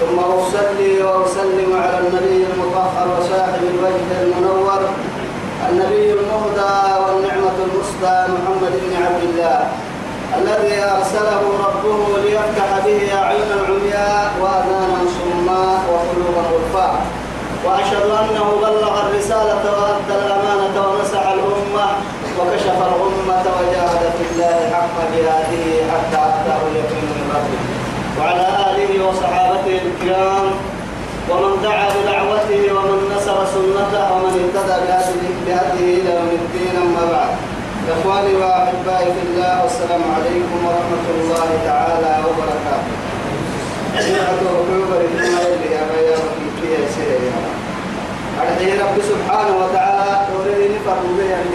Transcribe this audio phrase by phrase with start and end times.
[0.00, 4.80] ثم أصلي وأسلم على النبي المطهر وصاحب الوجه المنور
[5.70, 9.68] النبي المهدى والنعمة المسدى محمد بن عبد الله
[10.38, 16.94] الذي أرسله ربه ليفتح به أعينا عمياء وأذانا صماء وقلوبا غرفاء
[17.64, 21.86] وأشهد أنه بلغ الرسالة وأدى الأمانة ونصح الأمة
[22.40, 27.75] وكشف الأمة وجاهد في الله حق جهاده حتى أتاه اليقين من ربه.
[28.18, 30.46] وعلى آله وصحابته الكرام
[31.30, 34.76] ومن دعا بدعوته ومن نصر سنته ومن اهتدى
[35.46, 37.34] بهذه إلى يوم الدين أما بعد.
[37.94, 42.94] إخواني وأحبائي في الله والسلام عليكم ورحمة الله تعالى وبركاته.
[48.86, 50.12] رب سبحانه وتعالى
[51.40, 51.54] عند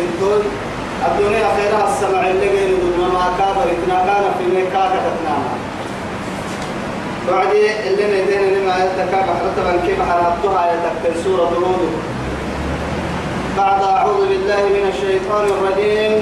[1.07, 2.71] الدنيا خيرها السمع اللي قيل
[3.13, 3.67] ما كابر
[4.07, 4.99] كان في ميكاكا
[7.29, 11.91] بعدي اللي ندين لما يتكا بحرتبا كيف حربتها يتكتل سورة هود.
[13.57, 16.21] بعد أعوذ بالله من الشيطان الرجيم.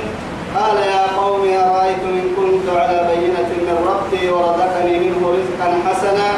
[0.56, 6.30] قال يا قوم أرأيتم إن كنت على بينة من ربي ورزقني منه رزقا حسنا؟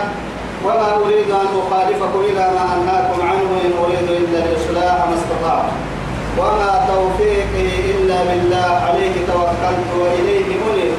[0.65, 5.69] وما أريد أن أخالفكم إلى ما أنهاكم عنه إن أريد إلا الإصلاح ما استطعت.
[6.37, 10.93] وما توفيقي إلا بالله عليه توكلت وإليه منيب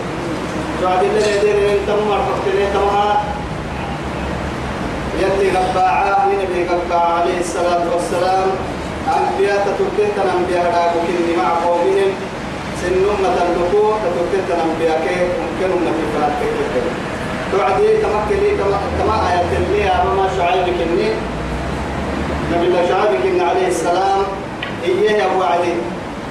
[0.82, 2.66] بعد اللي ندين من تمر فقتني
[5.23, 8.48] تمهات يلي قبعاه نبي قبعاه عليه الصلاة والسلام.
[9.06, 12.11] أنبياء تتوكيت أنبياء راكوكين مع قومهم.
[12.83, 16.84] سنهم تلقوا تتوكيت أنبياء كيف؟ ممكن نبي فلات كيف؟
[17.53, 18.50] توعدي تمكني
[18.99, 21.09] كما آيات اللي أمام شعيب كني
[22.53, 24.22] نبي الله شعيب كني عليه السلام.
[24.84, 25.75] إيه أبو علي.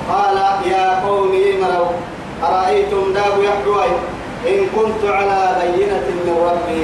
[0.10, 0.38] قال
[0.72, 1.96] يا قومي مروا
[2.44, 3.92] أرأيتم داب يحدوي
[4.48, 6.84] إن كنت على بينة من ربي.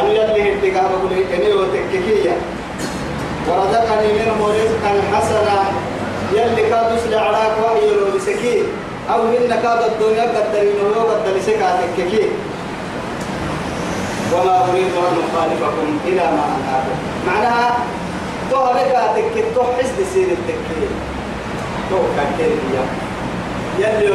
[0.00, 2.36] أن يلي ارتقاء بقول إني وتككية
[3.48, 5.64] ورزقني منه رزقا حسنا
[6.32, 8.62] يلي كادوس لعراك وحي لو بسكي
[9.10, 12.28] أو من كاد الدنيا قد إنه قد لسكا تككي
[14.32, 17.76] وما أريد أن أخالفكم إلى ما أنهاكم معناها
[18.50, 20.88] تو لك تكي تو حسد سير التكي
[21.90, 22.56] تو كاكير
[23.78, 24.06] يلي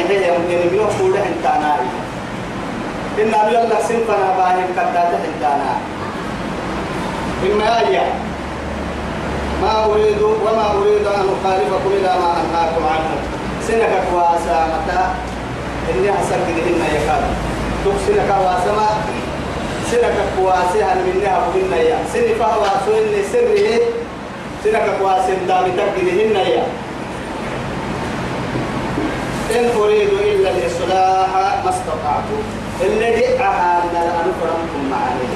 [0.00, 2.03] يحيى يمكن يوم انت ناري
[3.22, 5.72] إن أبي الله سنفنا باهم كتات حتانا
[7.46, 8.06] إما آية
[9.62, 13.14] ما أريد وما أريد أن أخالفكم إلى ما أنهاكم عنه.
[13.68, 15.02] سنك كواسا متى؟
[15.90, 17.24] إني أسكت إن يكاد.
[17.84, 18.88] تكسنك واسما
[19.90, 23.80] سنك كواسها منها بهن يا سن فهو سن سره
[24.64, 26.66] سنك كواسم دامتك بهن يا
[29.58, 31.30] إن أريد إلا الإصلاح
[31.64, 32.63] ما استطعت.
[32.80, 35.28] اللي دعها أن فرمكم معاني.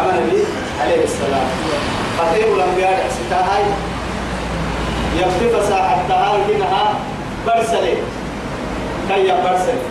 [0.00, 0.44] أما النبي
[0.80, 1.46] عليه السلام.
[2.18, 3.64] خطيب الأنبياء ستاهاي
[5.18, 6.94] يفتف ساحة تهال كنها
[7.46, 7.96] برسلي
[9.08, 9.86] كي برسلي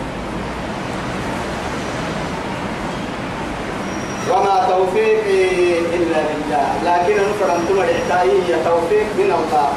[4.30, 6.68] وما توفيقي إلا بالله.
[6.84, 9.72] لكن نفرم كل العتائي توفيق من الله.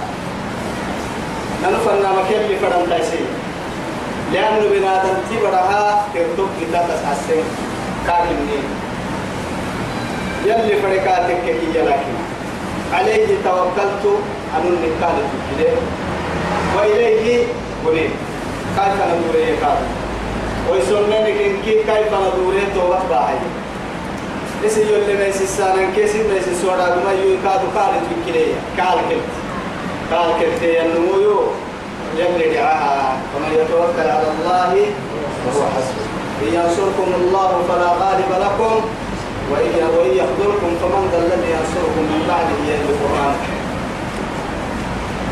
[1.64, 3.26] ننفرنا مكان لفرم تيسير
[4.34, 7.44] لأنه بنادم تبرها تكتب كتاب تسحسن
[8.08, 8.60] كاكني
[10.46, 12.16] يلي فرقاتك كي لكن
[12.94, 14.06] عليه توكلت
[14.56, 15.16] أن النكال
[15.60, 15.70] كده
[16.78, 17.46] وإليه
[17.86, 18.10] ولي
[18.78, 19.78] كيف ندور يكاد
[20.72, 23.36] ويسمنك إن كيف ندور توبة باهي.
[24.66, 29.24] إسي يولي ما يسسانا كيسي ما يسسورا كما يكادو كالت بكلية كالكت
[30.12, 31.42] كالكت ينمو
[32.18, 34.72] يلي دعاها ومن يتوكل على الله
[35.44, 36.06] فهو حسبه.
[36.44, 38.76] إن ينصركم الله فلا غالب لكم
[39.52, 39.72] وإن
[40.20, 43.36] يخذلكم فمن ذا الذي ينصركم من بعده يلي القرآن.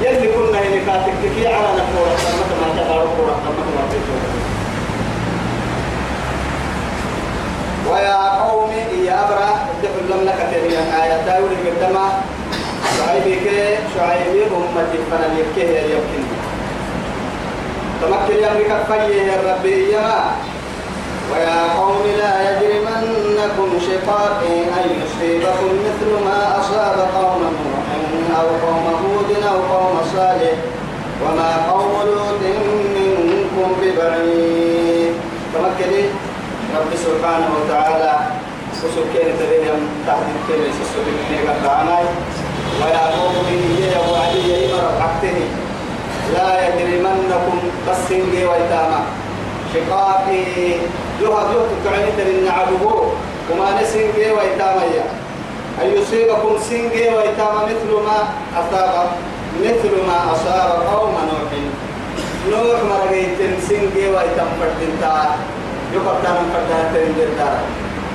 [0.02, 4.34] يلي كنا هنا كاتك كي على نحن رحمة ما تدارك رحمة ما تدارك
[7.92, 8.72] ويا قوم
[9.06, 12.08] يا أبرا ادخل لم لك تبين آية داود قدما.
[12.98, 13.48] شعيبك
[13.96, 16.24] شعيب أمتي فنن يكيه يمكن
[18.02, 20.12] تمكن يا أمريكا فيه الربي يا
[21.32, 27.42] ويا قوم لا يجرمنكم شقاقي أن يصيبكم مثل ما أصاب قوم
[28.40, 30.58] أو قوم هود أو قوم صالح
[31.24, 32.42] وما قوم لوط
[32.96, 35.14] منكم ببعيد.
[35.54, 36.04] تمكني
[36.76, 38.14] رب سبحانه وتعالى.
[38.82, 40.80] سسكين تبين تحت الكلمة
[41.30, 42.06] من قطعناي
[42.82, 45.40] ويعقوب من هي وعلي حقته
[46.34, 47.58] لا يجرمنكم
[47.90, 48.12] بس
[48.46, 49.02] ويتاما
[49.74, 50.44] شقاقي
[51.22, 53.14] يوها يوها تعني ترين عبوه
[53.52, 54.84] وما نسنجي ويتاما
[55.82, 58.18] أن يصيبكم سنجي ويتاما مثل ما
[58.60, 59.08] أصاب
[59.62, 61.52] مثل ما أصاب قوم نوح.
[62.52, 63.38] نوح مرقيت
[63.70, 65.36] سنجي ويتام فردنتا
[66.54, 67.60] فردنا ترين دردارا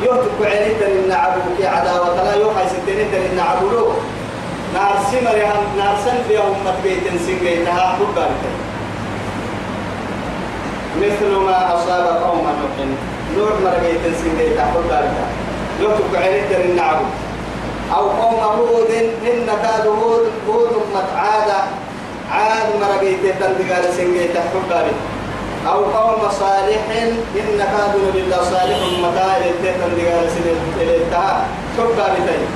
[0.03, 3.93] يوتك عيني ترين عبوك عداوة لا يوحي ستين ترين عبولو
[4.75, 5.39] نار سمر
[5.79, 8.27] نار سن بيهم متبيت سنجي تها حبا
[11.03, 12.77] مثل ما أصاب قوم نوح
[13.37, 15.01] نوح مرقيت سنجي حبا
[15.81, 17.15] يوتك عيني ترين عبوك
[17.97, 18.91] أو قوم هود
[19.31, 21.51] إن كاد هود هود متعاد
[22.31, 24.95] عاد مرقيت تندقال سنجي تحباري
[25.69, 26.83] أو قوم صالح
[27.37, 29.29] إن كادوا لله صالح متى
[29.63, 32.47] تندقال سنجي تحباري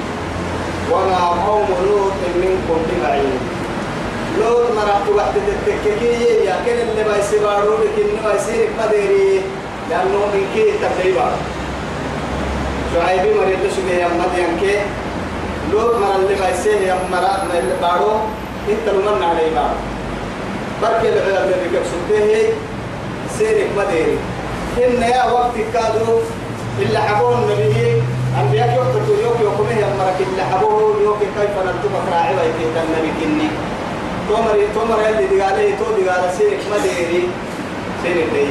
[0.93, 3.40] وما قوم لوط منكم ببعيد.
[4.39, 9.41] لوط مرحت وقت التككية يا كن اللي بايسبارو لكن بايسيرك مديري
[9.91, 11.31] لأنه من كي تقريبا
[12.95, 14.79] شعيبي مريد سجيه مدين كي
[15.73, 18.13] لوط مرة اللي بايسيه يا مرة اللي بارو
[18.69, 19.77] انت لمن عليه بارو
[20.83, 22.53] بركي العلم اللي بك سبته
[23.39, 24.19] سيرك مديري
[24.79, 26.19] إن يا وقت كادو
[26.83, 28.03] اللي حبون نبيه
[28.41, 33.49] أنبياء يوقتوا يوك يوكمه يا مرك اللي حبوه يوك كيف نرتبك راعي ويتيت النبي كني
[34.31, 37.23] تومر تومر اللي دقاله تو دقالة سيرك مديري
[38.03, 38.47] سيرك دي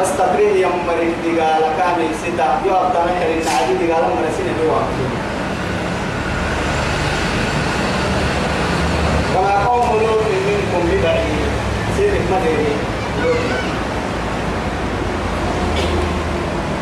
[0.00, 4.80] بس تقرير يا مريك دقالة كامل ستا يو أبطانا كريم نعدي دقالة مرسين دوا
[9.36, 11.50] وما قوم لوط منكم ببعيد.
[11.96, 12.72] سيرك مدري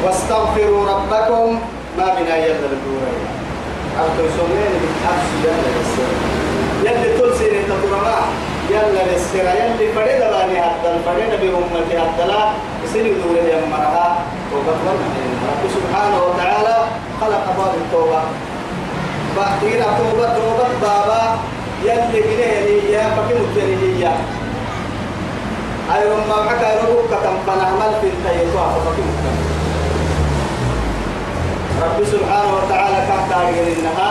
[0.05, 1.59] واستغفروا ربكم
[1.99, 3.13] ما بنا يلا الدورة
[4.01, 6.64] أرتو سمين بالحبس يلا للسر يلا
[7.83, 8.17] تطرما
[8.71, 12.43] يلا للسر يلا فريد باني حتى الفريد بأمتي حتى لا
[12.85, 14.17] يسير دورة يا مرها
[14.53, 14.93] وقفلنا
[15.49, 16.77] رب سبحانه وتعالى.
[17.21, 18.23] خلق باب التوبة.
[19.37, 21.23] بعدين توبة توبة بابا.
[21.85, 22.47] يلي كده
[22.97, 24.13] يا فكر الجريية
[25.95, 29.05] أيوة ما حكى ربك كتم فنعمل في التيسوع فكر
[31.83, 34.11] رب سبحانه وتعالى كان تارجل إنها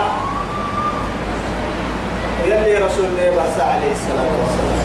[2.46, 4.84] يلي رسول الله بس عليه الصلاة والسلام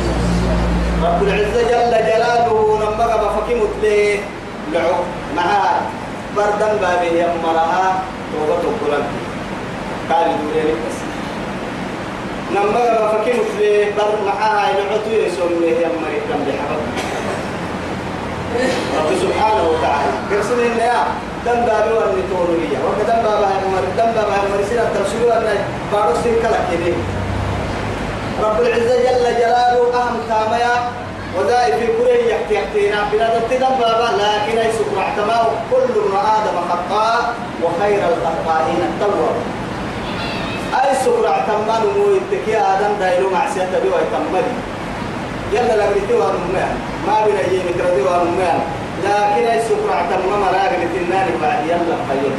[1.04, 4.18] رب العزة جل جلاله لما قبل فكمت له
[4.72, 4.94] لعو
[5.36, 5.80] معها
[6.36, 8.02] بردن بابه يمرها
[8.32, 9.06] توبة القرآن
[10.10, 10.98] قال يقول بس.
[12.54, 16.82] لما قال فكيف في بر معاها العطو يسوم له يا مريم كم بحبب
[18.98, 20.12] رب سبحانه وتعالى.
[20.30, 21.04] قرصنا إن يا
[21.46, 25.46] دم بابي وأن تورية وكدم بابا هنمر دم بابا هنمر سيرة ترسلوا أن
[25.92, 26.94] بارو سيركلا كده
[28.42, 30.74] رب العزة جل جلاله أهم كاميا
[31.38, 36.56] ودائي في كره يحكي يحكينا بلا دم بابا لكن أي سكر احتماه كل ابن آدم
[36.70, 39.36] خطاء وخير الخطائين التواب
[40.74, 44.52] أي سكر اعتمال ويتكي آدم دايلو مع سيادة بيو يتمالي
[45.52, 46.76] يلا لقيتي وانميان
[47.06, 48.60] ما بين أي مكردي وانميان
[49.04, 51.66] لكن أي سكر اعتمال مراقل تناني بعد.
[51.66, 52.30] يلا خير.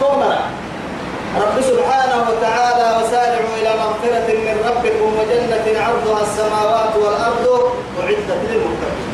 [0.00, 0.38] تومرا
[1.42, 7.46] رب سبحانه وتعالى وسارعوا إلى مغفرة من ربكم وجنة عرضها السماوات والأرض
[8.00, 9.08] أعدت للمتقين.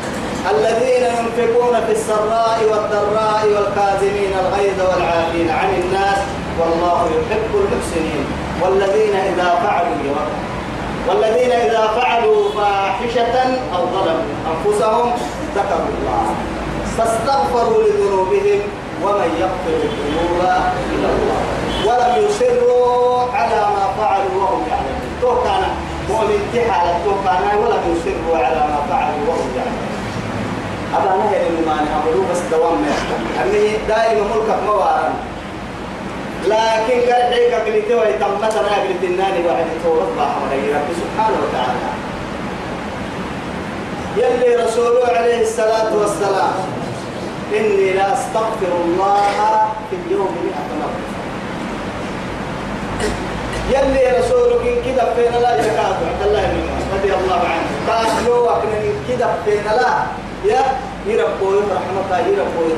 [0.51, 6.19] الذين ينفقون في السراء والضراء والكاظمين الغيظ والعافين عن الناس
[6.61, 8.25] والله يحب المحسنين.
[8.63, 10.27] والذين إذا فعلوا
[11.09, 13.37] والذين إذا فعلوا فاحشة
[13.77, 15.13] أو ظلموا أنفسهم
[15.57, 16.35] ذكروا الله.
[16.99, 18.61] فاستغفروا لذنوبهم
[19.05, 20.41] ومن يغفر الذنوب
[20.95, 21.41] إلا الله.
[21.87, 25.11] ولم يصروا على ما فعلوا وهم يعلمون.
[25.23, 25.63] تو كان
[26.09, 29.91] مؤمن تحالة تو كان ولم يصروا على ما فعلوا وهم يعلمون.
[30.97, 32.93] أبا نهي المانع عملوا بس دوام ما
[33.43, 35.13] أنه دائما ملكك موارا
[36.45, 41.89] لكن قال عيك قلت وي تمتنا قلت الناني واحد تورط بحمري رب سبحانه وتعالى.
[44.17, 46.53] يلي رسوله عليه الصلاة والسلام
[47.57, 49.23] إني لا أستغفر الله
[49.91, 51.01] في اليوم مئة مرة
[53.71, 56.53] يلي رسولك كده فينا لا يكاد الله
[56.95, 57.67] رضي الله عنه.
[57.89, 58.63] قال له
[59.09, 59.93] كده فينا لا
[60.45, 60.63] يا
[61.07, 62.75] يربوي رحمك يربوي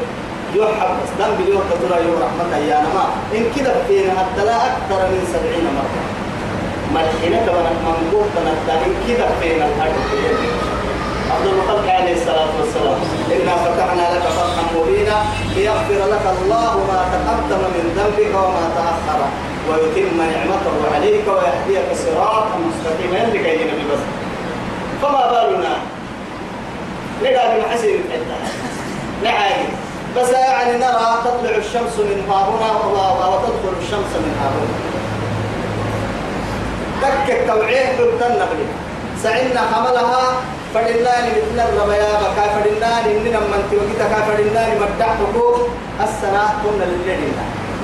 [0.54, 3.04] يحب ذنب اليوم ترى يوم رحمة يا نما.
[3.34, 6.00] إن كده فينا الدلاء أكثر من سبعين مرة.
[6.94, 10.71] ملحنا كمان منقول تنتا إن كده فينا الأرض
[11.34, 12.98] عبد المطلب عليه الصلاة والسلام.
[13.32, 15.16] إنا فتحنا لك فتحا مبينا
[15.56, 19.20] ليغفر لك الله ما تقدم من ذنبك وما تأخر.
[19.68, 23.20] ويتم نعمته عليك ويهديك صراطا مستقيما.
[23.34, 24.02] لكي ينبي بس؟
[25.02, 25.74] فما بالنا؟
[27.22, 28.36] نقال بمحسن الحتة
[29.24, 29.68] نعاني
[30.16, 32.70] بس يعني نرى تطلع الشمس من ها هنا
[33.28, 34.76] وتدخل الشمس من ها هنا
[37.02, 38.66] تك التوعية تلتن نقلي
[39.22, 40.24] سعنا حملها
[40.74, 45.68] فدناني مثل الربيا بكا فدناني إننا من توقيتا كا فدناني مدع حقوق
[46.04, 47.36] السنة كنا للجنين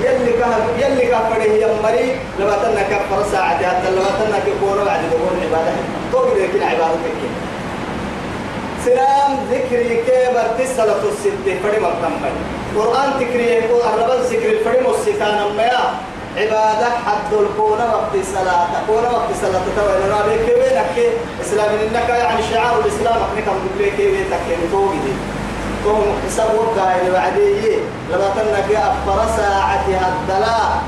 [0.03, 5.33] يلي كه يلي كفره يمري لما تنا كفر ساعة حتى لما تنا كفور بعد دخول
[5.45, 5.73] عبادة
[6.11, 7.29] توقي ذيك العبادة كي
[8.85, 12.31] سلام ذكري كبر تسلة الستة فريم التنبي
[12.75, 15.68] قرآن تكريه الرب ذكر الفريم الستان ما
[16.39, 20.95] عبادة حد الكون وقت الصلاة كون وقت الصلاة تتوى إلى رابي كبيرك
[21.41, 23.17] إسلام إنك يعني شعار الإسلام.
[23.25, 25.13] أحنك أمدك لك كبيرك توقي دي
[25.83, 27.77] كون حساب وقع إلى بعديه
[28.11, 30.81] لما تنك أفر ساعتها الدلاء.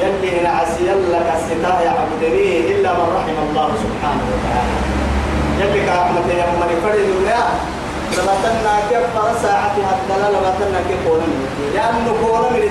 [0.00, 4.74] يلي نعسي لك الستاء يعبدني إلا من رحم الله سبحانه وتعالى.
[5.60, 7.08] يلي كرحمة يا من فرد
[8.16, 10.30] لما تنا كيف فرا ساعتها الدلاء.
[10.30, 10.50] لما
[10.88, 11.26] كيف قولا
[11.74, 12.62] لأنه قولا من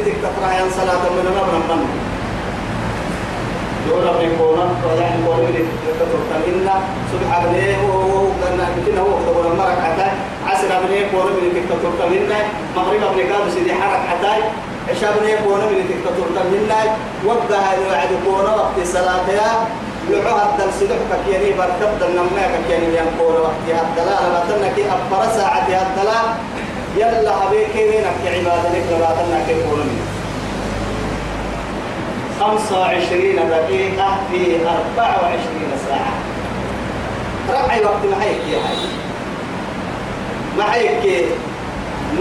[0.58, 1.80] عن صلاة من نبرا
[3.88, 5.64] دون ربي كونا فلا يقول لي
[6.00, 6.70] تتركن إن
[7.12, 10.08] سبحان الله وهو كنا كنا هو كبر مرك حتى.
[10.48, 12.32] عسر من يقول لي تتركن إن
[12.76, 14.34] مغرب من كان سيدي حرك حتى.
[14.90, 16.72] عشاء من يقول لي تتركن إن
[17.26, 19.28] وقتها يوعد كونا وقت الصلاة
[20.10, 24.24] لعها الدل سلحك يعني برتبت النماك يعني ينقول وقتها الدلال.
[24.36, 26.28] لكنك أبرا ساعتها الدلال.
[26.98, 30.17] يلا حبيكي هناك عبادة لك؟ لبعضنا كيف ولمنا
[32.40, 36.14] 25 دقيقة في 24 ساعة.
[37.50, 38.60] رأي وقت محيك يا
[40.64, 41.26] حي هيك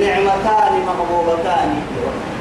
[0.01, 1.81] نعمتان مغبوبتان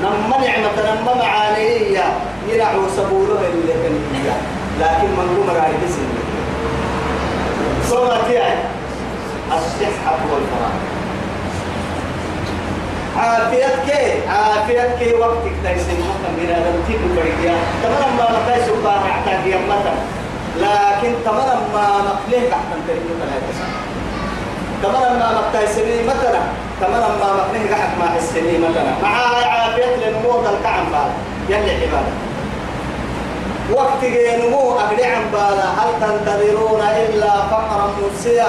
[0.04, 2.04] نما نعمة نما معانية.
[2.50, 4.36] يرعوا سبوله اللي كانت
[4.80, 6.26] لكن من قمر على بسم الله.
[7.90, 8.60] صورة يعني.
[9.48, 10.76] الصحة والفراغ
[13.18, 13.90] عافيتك.
[14.30, 15.20] عافيتك.
[15.20, 17.56] وقتك تيسن مكان من هذا التيك بريديا
[18.18, 19.94] ما نقايس بار اعتاد يمتا
[20.58, 23.66] لكن تمام ما مقليه تحت تريد ثلاثة
[24.84, 26.42] تمام ما مقتايسني مثلا
[26.82, 29.10] تمام ما مقليه قحك ما حسني مثلا مع
[29.48, 31.12] عافيت لنمو الكعم بعد.
[31.50, 32.14] يلي عبادة.
[33.74, 38.48] وقت نمو أقلي عن بالا هل تنتظرون إلا فقرا مرسيا؟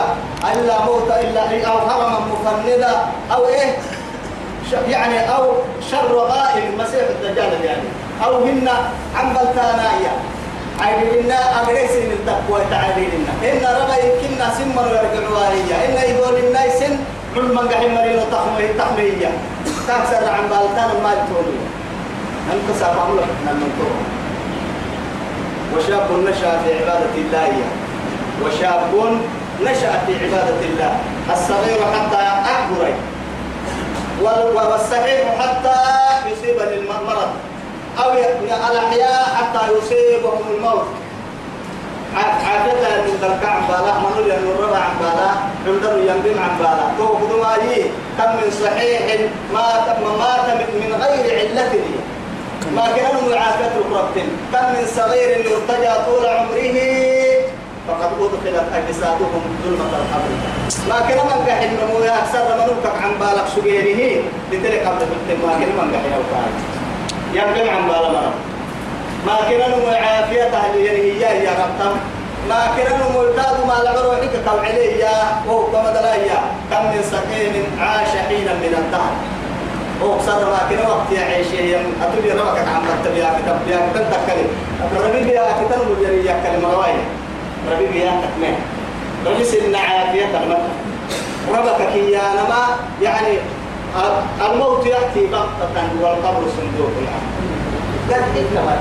[0.53, 3.77] إلا موت إلا أو هرما مفندا؟ أو إيه؟
[4.73, 5.53] يعني أو
[5.91, 7.89] شر غائب مسيح الدجال يعني.
[8.25, 8.69] أو هن
[9.17, 10.13] عن بلتانايا
[10.81, 16.83] عيدنا أغريسين التقوى تعالينا إن ربا يمكننا سمر يرجعوا هي إن يقول الناس
[17.35, 19.31] كل من قاعد مريض تحمي تحمية
[19.65, 21.59] تكسر عن بلتان ما تقولي
[22.81, 23.73] سأفهم لك من
[25.77, 27.53] وشاب نشأ في عبادة الله.
[28.45, 29.19] وشاب
[29.63, 30.99] نشأ في عبادة الله.
[31.33, 32.17] الصغير حتى
[32.53, 32.89] أكبر
[34.23, 35.79] والصحيح حتى
[36.31, 37.31] يصيب المرض.
[38.05, 38.11] أو
[38.73, 40.87] الأحياء حتى يصيبهم الموت.
[42.17, 45.31] عادة من درك عن بالا منو الربع عن بالا
[45.67, 46.87] عندنا ينبم عن بالا.
[46.99, 47.43] تو بدو
[48.19, 49.03] كم من صحيح
[49.53, 51.73] مات مات من غير علة
[52.75, 57.16] ما كانوا معافاة القربتين كم من صغير يرتجى طول عمره
[57.89, 60.33] فقد أدخلت أجسادهم ظلمة القبر.
[60.89, 65.45] ما كان من قاعد نمو يا أكثر من نوكك عن بالك سجيره؟ لتلك قبل بنت
[65.47, 66.51] ما كان من قاعد يوكاي
[67.35, 68.33] يبقى عن بالا مرة
[69.27, 71.97] ما كان نمو عافية أهل هي يا ربتم
[72.49, 75.17] ما كان نمو الداد ما لعبر وحيك كو عليه يا.
[75.47, 76.41] وهو كما دلايا
[76.71, 79.15] كم من سكين عاش حينا من الدهر.
[80.03, 84.49] هو صار ما كنا وقت يا عيشي أتولي ربك عن تبيا كتب يا كتب تكلم
[85.05, 85.81] ربي يا كتب
[86.27, 87.05] يا كلمة رواية
[87.73, 88.55] ربي بيا تكمل
[89.27, 90.59] ربي سن عافية تغمت
[91.55, 92.63] ربك يا نما
[93.03, 93.39] يعني
[94.47, 97.27] الموت يأتي بغتة والقبر صندوق يعني
[98.11, 98.79] قد حكمة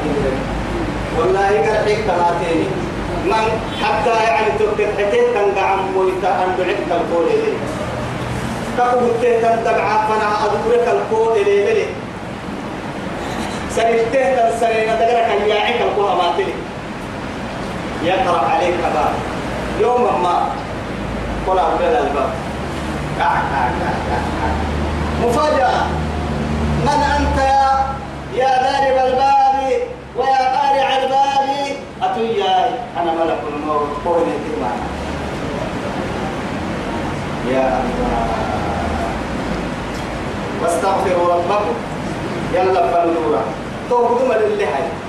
[1.19, 2.31] والله قد حكمة
[3.25, 7.57] من حتى يعني تكتب حكيت كان دعم مويتا أن دعيت القول إليه
[8.77, 11.85] كفو التهتن دبعا فنا أدورك القول إليه
[13.69, 16.53] سنجته تنسرين دقرك الياعك القوة ماتلي
[18.05, 19.13] يقرأ عليك باب
[19.81, 20.49] يوم ما
[21.47, 22.29] قل أبدا الباب.
[25.23, 25.85] مفاجأة.
[26.85, 27.95] من أنت يا
[28.35, 29.57] يا ضارب الباب
[30.17, 32.67] ويا قارع الباب؟ أتويا
[33.01, 33.89] أنا ملك الموت.
[34.05, 34.71] قولي كلمة.
[37.51, 38.27] يا الله.
[40.63, 41.75] واستغفروا ربكم.
[42.53, 43.41] يلا فنورا
[43.89, 45.04] توبوا من اللي حي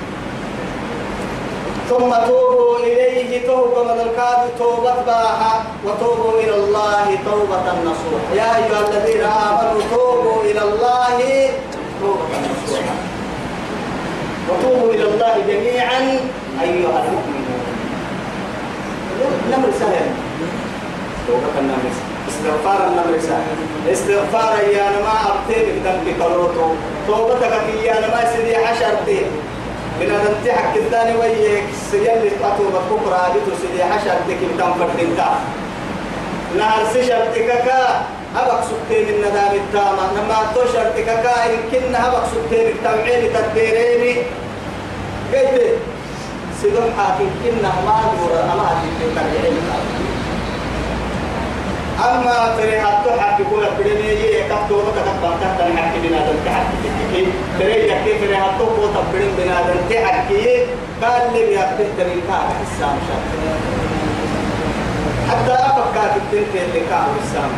[1.90, 8.80] ثم توبوا إليه توبة من الكاد توبة باها وتوبوا إلى الله توبة نصوح يا أيها
[8.88, 11.18] الذين آمنوا توبوا إلى الله
[12.00, 12.94] توبة نصوحا
[14.50, 16.00] وتوبوا إلى الله جميعا
[16.62, 17.62] أيها المؤمنون.
[19.52, 20.06] نمر سهل
[21.28, 21.90] توبة النمر
[22.28, 26.68] استغفار النمر سهل استغفار يا نما أبتين بدم بكروتو
[27.06, 27.52] توبتك
[27.84, 29.26] يا نما سيدي حشرتين
[30.00, 35.28] من أن تحك الثاني ويك سجل قطوب بكرة بتو سيدي حشر ديك بدم فردينتا
[36.58, 37.80] نهر سشرتك كا
[38.36, 40.04] أبك سكتين من ندام التامة.
[40.16, 44.22] لما تشرتك كا إن كنا أبك سكتين التمعين تدبيريني.
[45.32, 45.78] قلت
[46.62, 49.56] سيدون حاكم كنا ما دور أما هذه التمعين
[51.96, 56.76] أما تري حتى حكي كولا بدني يجي كتو بكتب بكتب تاني حكي بنا دل تحكي
[56.84, 57.26] تحكي
[57.58, 60.44] تري يحكي تري حتى كوتا بدن بنا دل تحكي
[61.02, 63.22] قال لي بيحكي تري كار السام شاف
[65.30, 67.50] حتى أفكار التنتين اللي كار السام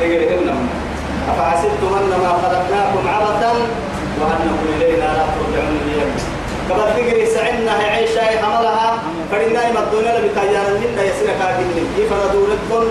[0.00, 0.50] تجري ابن
[1.28, 3.52] أفحسبتم أنما خلقناكم عبثا
[4.20, 6.12] وأنكم إلينا لا ترجعون اليوم
[6.68, 8.35] كما تجري سعنا عيشة
[9.30, 12.84] حملها فإنا يمدون لبتايانا منا يسير كاكين يفردوا لكم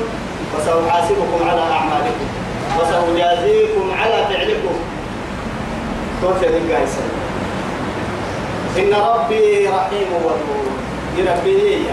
[0.56, 2.28] وسأحاسبكم على أعمالكم.
[2.80, 4.76] وسأجازيكم على فعلكم.
[6.22, 6.88] توفي ذلك
[8.78, 10.72] إن ربي رحيم ودود
[11.18, 11.84] يربي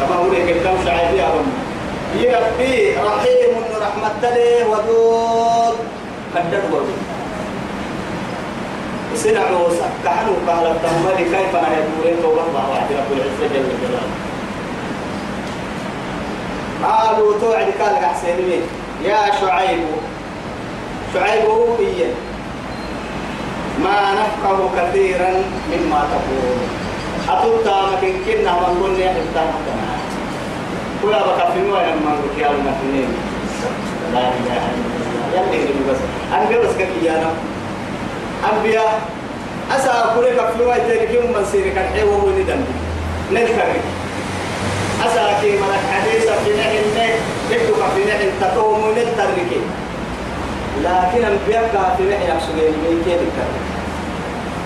[0.00, 0.48] كما هو لك
[1.18, 1.46] يا رب.
[2.16, 5.76] يربي رحيم رحمة له ودود.
[6.36, 7.09] قدر ودود
[9.22, 14.12] سنع موسى كحنو قال التهمل كيف أنا يقولين توبة الله واحد رب العزة جل جلاله
[16.84, 18.62] قالوا توعد قال حسين
[19.04, 19.84] يا شعيب
[21.14, 21.76] شعيب هو
[23.84, 25.30] ما نفقه كثيرا
[25.72, 26.58] مما تقول
[27.28, 29.90] أتوتا مكن كنا من قلنا مكنا
[31.02, 33.08] كلا بك في نوع من قلت يا المكنين
[34.14, 35.96] لا إله إلا الله يلي بس
[36.32, 37.30] أنا بس كيانا
[38.52, 39.00] أنبياء
[39.76, 42.64] أسا كل كفلوا يترك يوم من سيرك الحيوة وندم
[43.32, 43.70] نذكر
[45.06, 46.76] أسا كي ملك حديثة في نحن
[47.50, 49.50] نكتب في نحن تقوم ونترك
[50.84, 53.20] لكن أنبياء في نحن يحسنين من كيف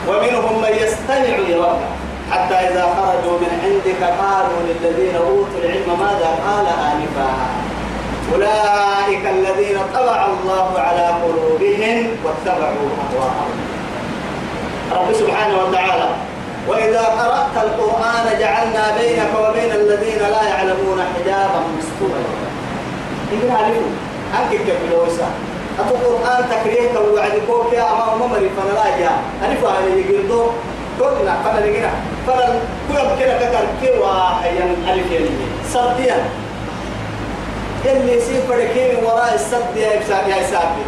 [0.08, 1.80] ومنهم من يستمع إليك
[2.30, 7.30] حتى إذا خرجوا من عندك قالوا للذين أوتوا العلم ماذا قال آنفا.
[8.32, 13.63] أولئك الذين طبع الله على قلوبهم واتبعوا أهواءهم.
[14.92, 16.08] رب سبحانه وتعالى.
[16.68, 22.22] وإذا قرأت القرآن جعلنا بينك وبين الذين لا يعلمون حجابا مستورا.
[23.32, 23.90] إذن عليكم
[24.38, 25.28] أنك كبلوسا
[25.80, 30.46] أتو القرآن تكريه توعد كوك يا أمام ممري فلا لا جاء ألف على يقردو.
[30.98, 31.90] كلنا فلا لقينا.
[32.26, 32.46] فلا
[32.88, 35.30] كل كنا كتر كوا حيان ألف يلي
[35.72, 36.24] صديا
[37.84, 40.84] اللي سيفر كين وراء الصد يا إبسام يا إسابي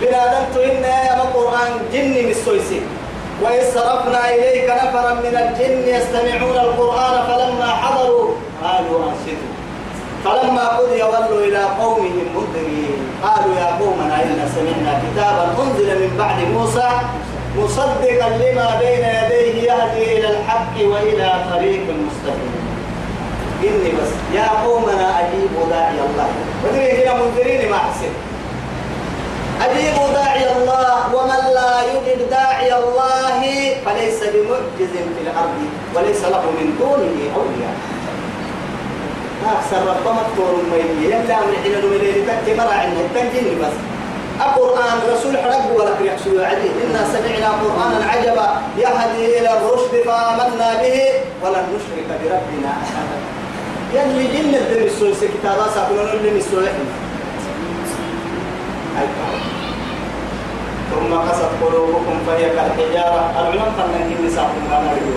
[0.00, 2.80] بنادم تهنا يا القرآن جني مستويسي
[3.42, 8.28] وإذ صرفنا إليك نفرا من الجن يستمعون القرآن فلما حضروا
[8.64, 9.52] قالوا أنصتوا
[10.24, 16.38] فلما قضي ولوا إلى قومهم منذرين قالوا يا قومنا إنا سمعنا كتابا أنزل من بعد
[16.56, 16.88] موسى
[17.58, 22.54] مصدقا لما بين يديه يهدي إلى الحق وإلى طريق مستقيم.
[23.62, 26.28] إني بس يا قومنا أجيبوا داعي الله.
[26.64, 28.12] ودري هنا منذرين ما حسن
[29.64, 33.40] أجيبوا داعي الله ومن لا يجب داعي الله
[33.84, 35.58] فليس بمعجز في الأرض
[35.94, 37.76] وليس له من دونه أولياء.
[39.56, 43.76] أكثر ربما تكون ميلي يلا من حين نملي لتكتي مرا عندنا تنجيني بس.
[44.40, 46.70] القرآن رسول حرق ولا يحسوا عليه.
[46.84, 50.98] إنا سمعنا قرآنا عجبا يهدي إلى الرشد فآمنا به
[51.42, 53.16] ولن نشرك بربنا أحدا.
[53.94, 56.72] يلي جنة دم السويس كتابا ساكنون اللي مسويح
[60.90, 63.22] ثم قست قلوبكم فهي كالحجارة.
[63.38, 65.14] العلم فنن كني ساكن ما نرجو.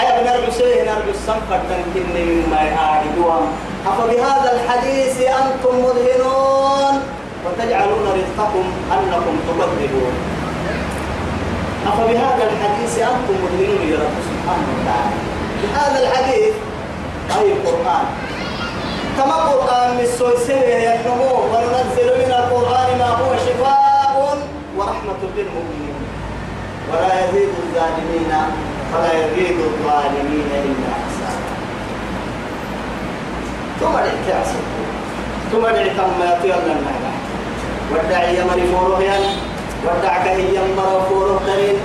[0.00, 3.40] أي بنرجو سيه نرجو السنفر تنكني مما يعاردوها
[3.86, 6.94] أفبهذا الحديث أنتم مدهنون
[7.44, 10.14] وتجعلون رزقكم أنكم تكذبون
[11.86, 15.16] أفبهذا الحديث أنتم مدهنون يا رب سبحانه وتعالى.
[15.62, 16.54] بهذا الحديث
[17.38, 18.04] أي القرآن
[19.16, 24.38] كما قرآن من سويسية ينمو وننزل من القرآن ما هو شفاء
[24.78, 25.96] رحمة للمؤمنين.
[26.92, 28.32] ولا يزيد الظالمين
[28.92, 31.46] فلا يزيد الظالمين إلا حسابا
[33.80, 34.48] ثم الإعتاس
[35.52, 36.92] ثم الإعتام ما يطير لنا
[37.92, 39.18] ودعي يمر فورهيا
[39.84, 41.76] ودعك هي يمر فوره دليل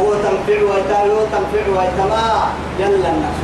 [0.00, 3.38] هو تنفع ويتام هو تنفع ويتما يلا الناس.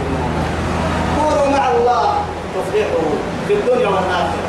[1.53, 2.18] مع الله.
[2.63, 2.99] تصليحه
[3.49, 4.49] في الدنيا والآخرة.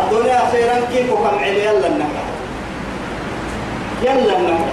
[0.00, 2.24] الدنيا خيرا كيف وكم علي يلا النكح
[4.02, 4.72] يلا النكح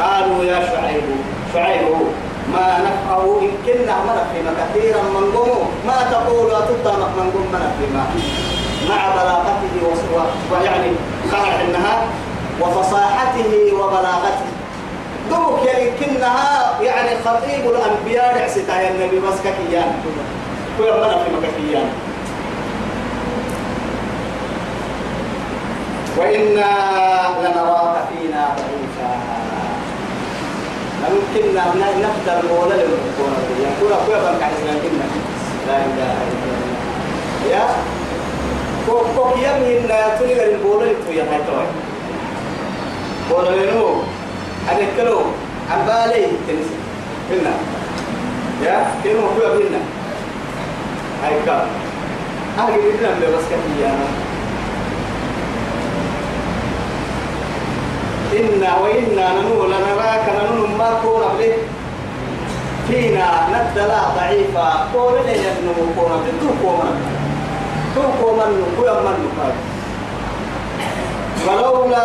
[0.00, 1.02] قالوا يا شعيب
[1.54, 1.88] شعيب
[2.52, 5.68] ما نفعه إن كنا مرة فيما كثيرا من قومه.
[5.86, 8.04] ما تقول أتطامق من قوم من فيما
[8.88, 9.74] مع بلاغته
[10.52, 10.90] ويعني
[11.32, 12.02] قال إنها
[12.60, 14.55] وفصاحته وبلاغته.
[15.30, 19.92] دوك يمكنها يعني خطيب الأنبياء رعستا يا النبي بس ككيان.
[20.78, 21.88] كل مرة في مككيان
[26.16, 26.70] وإنا
[27.40, 29.12] لنراك فينا ضعيفا.
[31.06, 35.06] ممكن نقدر مولا للمكونة يقول أخويا بنك عزنا كنا.
[35.66, 36.74] لا إله إلا الله.
[37.50, 37.64] يا؟
[38.86, 41.66] كوك كوك يمين لا تلقى المولا لتويا هاي توي.
[43.56, 44.02] لنو
[44.72, 45.18] أنا كلو
[45.70, 46.76] عبالي تنسي
[47.30, 47.52] كنا
[48.64, 49.78] يا كلمة أخويا بينا
[51.24, 51.66] هاي كام
[52.58, 54.08] أهل بينا بس كتيانا
[58.36, 61.52] إنا وإنا ننو لنراك ننو ما كون به
[62.88, 66.90] فينا ندلا ضعيفا قول لي ينو كون بدو كون
[67.94, 69.54] تو كون من كل من نقال
[71.46, 72.04] ولولا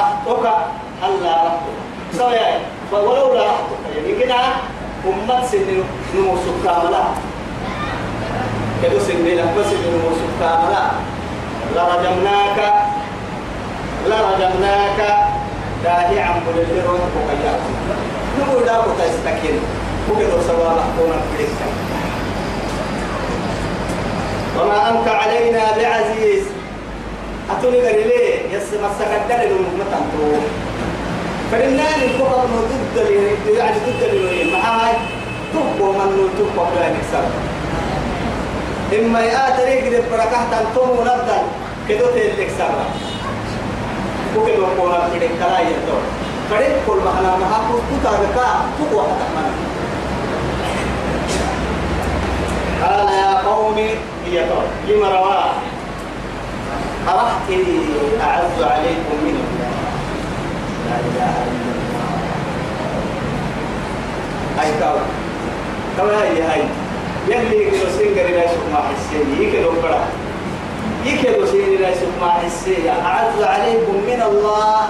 [0.00, 0.46] رحتك
[1.04, 2.58] ألا رحتك سويا
[2.92, 4.36] ولولا رحتك يعني كده
[5.06, 5.82] أمت سن
[6.14, 7.04] نمو سكاملا
[8.82, 10.84] كدو سن لك بس نمو سكاملا
[11.74, 12.58] لرجمناك
[14.06, 14.98] لرجمناك
[15.84, 17.60] داهي عم بلدي روح بقيات
[18.40, 19.58] نقول دا بقى استكين
[20.10, 21.70] وكذا سوا بحكونا بلدك
[24.60, 26.44] وما أنت علينا بعزيز
[27.50, 30.32] أتوني قال لي يس مسكت دل المتن تو
[31.52, 33.10] فلنان الكفر من ضد
[33.58, 34.92] يعني ضد الوين معاي
[35.52, 37.24] تبقوا من تبقوا بلا نكسر
[39.00, 41.42] إما يآتري قد بركة تنتم ونبدأ
[41.88, 42.06] كدو
[44.90, 45.96] na kide kala yeto
[46.48, 48.46] kare kol bahana ma hapo kuta ka
[48.78, 49.52] kuko hata mana
[52.80, 53.76] قال يا قوم
[54.24, 55.52] يتو لما رواه؟
[57.08, 57.48] أرحت
[58.20, 59.36] أعز عليكم من
[60.90, 62.10] لا إله إلا الله.
[64.62, 64.96] أي كاو.
[65.96, 66.62] كاو هاي هاي.
[67.28, 69.26] يلي كيلو سينجر لا شو ما حسين.
[69.40, 70.04] يكيلو برا.
[71.06, 74.80] يكيدو سيني لا يسمع حسية أعز عليكم من الله.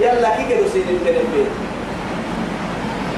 [0.00, 1.50] يلا كيكيدو سيني التنبيه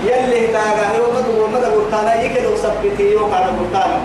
[0.06, 2.22] يلي تاغا هو مدو مدو قرطانا.
[2.22, 4.00] يكيدو سبتي يوقع قرطانا.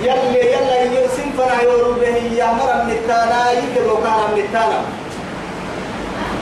[0.00, 2.16] يلي يلا يرسم فنا يورو به.
[2.40, 4.78] يا مرم نتانا يكيدو كان نتانا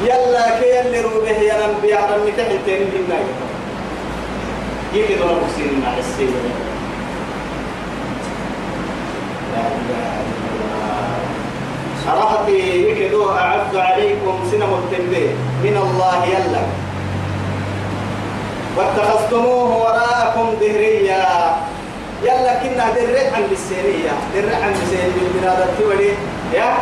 [0.05, 3.19] يلا كي رو به يا رب يا رب تحتين بنا
[4.95, 6.31] يكيدو سيني مع السيني
[9.53, 10.41] لا إله إلا
[12.13, 15.33] أرهتي يكدو أعد عليكم سنم التنبيه.
[15.65, 16.63] من الله يلا.
[18.77, 21.57] واتخذتموه وراءكم ظهريا
[22.23, 24.15] يلا كنا درع عن بالسيرية.
[24.35, 25.13] درع عن بالسيرية.
[25.15, 26.13] بالبلاد التولي
[26.55, 26.75] يا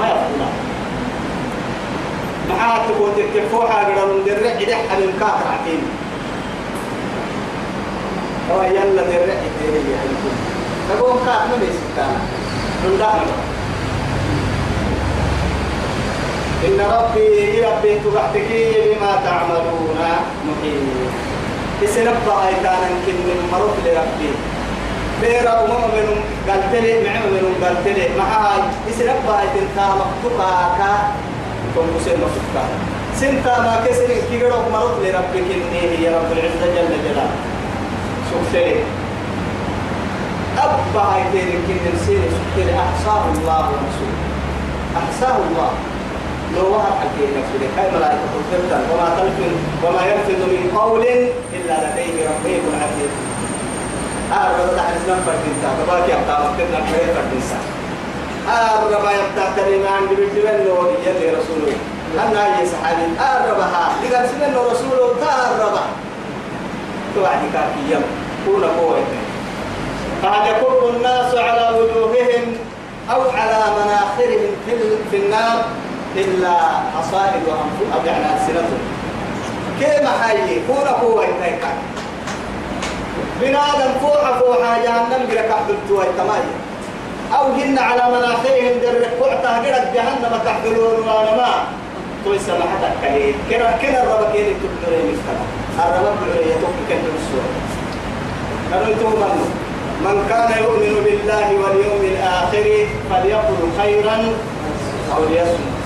[0.00, 0.59] ما يفعل
[2.50, 5.82] maxaa tukootay kefooxaa gadhanun derre cidhex anin kaa qaractiin
[8.52, 10.14] oo yalla derre cidheeyahay
[10.90, 12.18] تقوم كات من يسكتنا
[12.82, 13.34] من دهنا
[16.66, 17.28] إن ربي
[17.66, 18.50] ربي تبحتك
[18.90, 19.98] بما تعملون
[20.46, 20.82] محيط.
[21.82, 24.30] يسنبقى أيتانا كن من مرض لربي.
[25.20, 30.10] بيرا وماما منهم قالت لي معما منهم قالت لي معاي يسنبقى أيتن تامق
[33.58, 37.30] ما كسر كي قرأ مرض لربي كني هي رب العزة جل جلاله
[38.30, 38.54] شوف
[40.58, 40.76] أبا
[41.66, 44.18] كن نسير سكر أحصاه الله ورسوله
[44.96, 45.70] أحصاه الله
[46.56, 48.82] لو وهب حكينا نفسه هاي ملائكة الفتن
[49.82, 51.02] وما يلفظ من قول
[51.56, 53.10] إلا لديه رقيب عتيد
[54.32, 57.79] أربعة تحت اسلام فردينتا تباك يبتا مكتنا كوية فردينتا
[58.48, 61.76] أربعة يبتا كلمة عند بجبن نور يلي رسوله.
[62.26, 65.88] أنا يا صحابي؟ أربعة لقد سنن رسوله تأربعة
[67.14, 68.02] توعدي كافي يوم
[68.46, 68.98] كونا قوة.
[70.22, 72.56] قد يكب الناس على وجوههم
[73.10, 74.52] أو على مناخرهم
[75.10, 75.64] في, النار
[76.16, 76.56] إلا
[77.00, 78.80] أصائد وأنفسهم يعني ألسنتهم؟
[79.80, 80.60] كيما حي؟
[81.00, 81.68] كوا يتايكا
[83.40, 86.40] بنادم فوحة فوحة جهنم بلك أحدثوا التماي
[87.36, 91.80] أو هن على مناخرهم در قعتها قرد جهنم تحدلون وأنا ما.
[92.24, 95.44] توي سمحتك كليه كنا كنا الرب كيني تبدرين مفتنا
[95.98, 97.50] الرب بلعي يتوك كنت السورة
[98.72, 99.50] قالوا من
[100.04, 104.16] من؟ كان يؤمن بالله واليوم الآخر فليقل خيرا
[105.16, 105.80] أو ليصمت.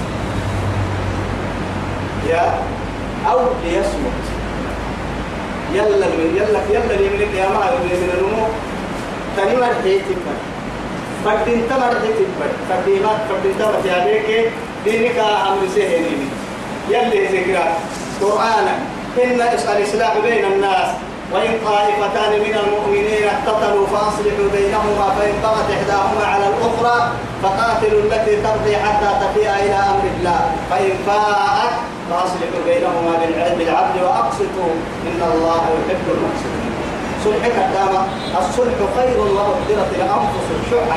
[2.29, 2.55] يا؟
[3.31, 4.25] أو ليصمت.
[5.75, 7.71] يلا يلا يلا يملك يا ما
[9.39, 10.54] من ما رحيت تبقى.
[11.25, 14.53] فردين تمر رحيت تبقى فردينات فردين تمر في عليك
[14.85, 16.31] دينك أمر سهلين
[16.91, 17.65] يلي ذكرى
[18.21, 18.75] قرآنا.
[19.25, 20.89] إن الإصلاح بين الناس
[21.33, 26.97] وإن طائفتان من المؤمنين اقتتلوا فأصلحوا بينهما فإن بغت إحداهما على الأخرى
[27.43, 30.41] فقاتلوا التي ترضي حتى تفيء إلى أمر الله.
[30.71, 31.73] فإن فاءت
[32.11, 33.13] فأصلحوا بينهما
[33.59, 34.75] بالعدل وأقسطوا.
[35.09, 36.84] إن الله يحب المقسطين.
[37.25, 38.01] صلح كدامة
[38.41, 40.89] الصلح خير وأحضرت الأنفس الشح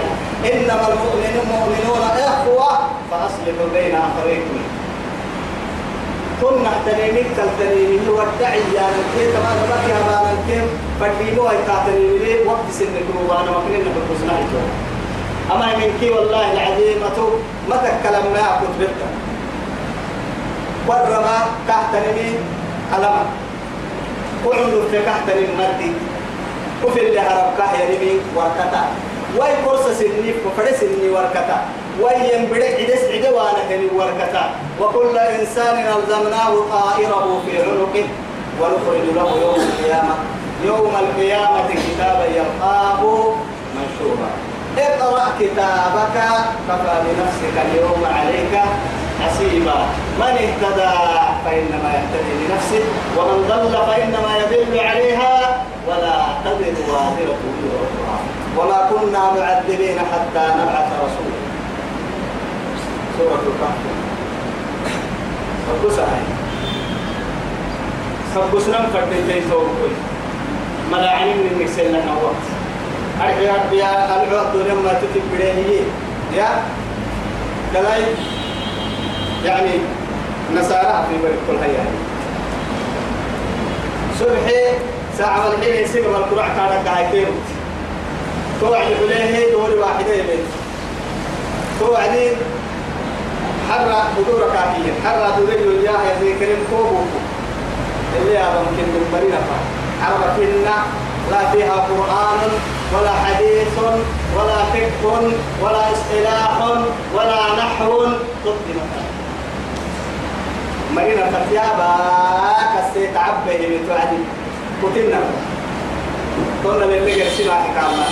[0.54, 2.70] إنما المؤمنون إخوة
[3.12, 4.60] فأصلحوا بين أخويكم.
[6.42, 10.62] كنا تنيمك تلتنيمي ودعي يا نكي تما نبك يا ما نكي
[11.00, 14.62] فدينو هاي تاتنيمي وقت سن كروبانا مكنين إيجو
[15.52, 17.28] أما منكي والله العظيم أتو.
[17.70, 19.10] متى كلامنا أكت بيتا
[20.88, 21.38] ورما
[21.68, 22.30] تحتنيمي
[22.96, 23.26] ألما
[24.46, 25.92] وعندو في تحتنيمي مردي.
[26.84, 28.84] وفي اللي هرب كاه يرمي وركتا.
[29.38, 31.58] وأي كورس سني ففرس سني وركتا.
[32.02, 34.44] وين بدك عدس عدوانا كني وركتا.
[34.82, 38.08] وكل إنسان ألزمناه طائره في عنقه
[38.62, 40.16] ونخرج له يوم القيامة.
[40.66, 43.02] يوم القيامة كتابا يلقاه
[43.76, 44.30] منشورا.
[44.78, 46.18] اقرأ كتابك
[46.68, 48.64] كفى بنفسك اليوم عليك
[49.22, 49.78] حسيبا.
[50.20, 50.94] من اهتدى
[51.46, 52.84] فإنما يهتدي لنفسه
[53.18, 58.18] ومن ضل فإنما يضل عليها ولا تزر وازرة وزر أخرى
[58.58, 61.38] وما كنا معذبين حتى نبعث رسولا.
[63.18, 63.82] سورة الكهف.
[65.68, 66.24] سبسا هاي
[68.36, 69.94] سبسنا فتنتين توقف
[70.92, 72.46] ملاعني من المكسل لنا وقت.
[73.22, 75.82] أرجع بيا العقد لما تكتب بديه
[76.36, 76.50] يا؟
[77.74, 78.04] كلاي؟
[79.46, 79.72] يعني
[80.56, 81.86] نسارة في بلد كل هيا
[84.20, 84.64] صبحي
[85.18, 87.28] ساعة الحين يسيب القرآن كانت هايتين
[88.62, 90.46] توعد عليه دور واحدة يبين
[91.80, 92.34] توعدين
[93.70, 96.98] حرة بدور كافيين حرة دوري يا زي كريم كوبو
[98.22, 99.38] اللي هذا ممكن من برينا
[100.04, 100.76] عرب فينا
[101.32, 102.50] لا فيها قرآن
[102.94, 103.78] ولا حديث
[104.38, 105.32] ولا فقه
[105.64, 106.62] ولا إصطلاح
[107.16, 108.04] ولا نحو.
[108.46, 108.94] قدمت
[110.96, 111.96] مرينا فتيابا
[112.74, 114.24] كسيت عبه من توعدي
[114.82, 115.20] كتبنا
[116.64, 118.08] كنا للي قرسنا حكامنا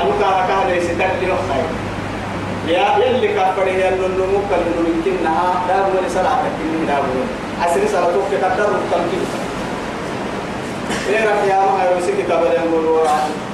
[0.00, 1.68] أنا كان كان ليس تكلي خير
[2.68, 7.02] يا يلي كفره يا نونو مكة نونو يمكنها دار من صلاة كني دار
[7.64, 9.24] أسري صلاة وقت كتر التمكين
[11.08, 13.06] إيه يا ما وسيك كبر يقولوا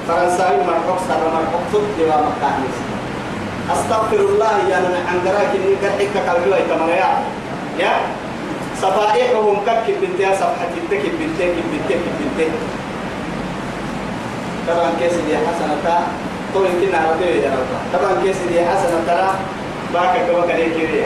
[0.09, 2.51] فرنساوي مرحوك سر مرحوك صد جوا مكة
[3.73, 6.97] أستغفر الله يا من عندك إني كحك كالجوا يتمنى
[7.81, 7.93] يا
[8.83, 12.53] صفائحهم كك بنتها صفحة التك بنتك بنتك بنتك
[14.69, 16.07] طبعا كيس دي حسنة
[16.55, 17.71] تو يمكن عربية يا رب.
[18.01, 19.31] طبعا كيس دي حسنة ترى
[19.95, 21.05] باك كما كان يكيري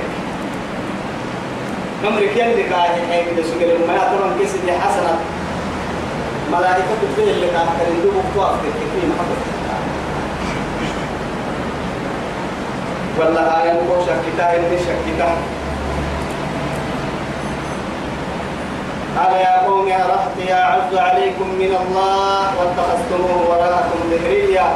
[2.05, 5.19] نمرك يلي قاعد هيك ده سجل ما طبعا كيس دي حسنة.
[6.53, 9.37] ملائكة بتقول اللي قاعد كان يدوب قواف كيف محبة
[13.19, 15.37] والله آية مكوشة كتاب اللي شكتها
[19.21, 24.67] قال يا قوم يا رحت يا عز عليكم من الله واتخذتموه وراءكم ظهريا